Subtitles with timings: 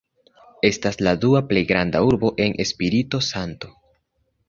[0.69, 3.75] Estas la dua plej granda urbo en Espirito-Santo.